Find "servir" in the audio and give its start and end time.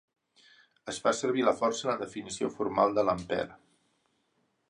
1.17-1.43